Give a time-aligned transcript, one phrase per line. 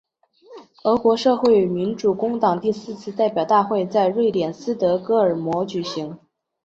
[0.83, 6.17] 俄国社会民主工党第四次代表大会在瑞典斯德哥尔摩举行。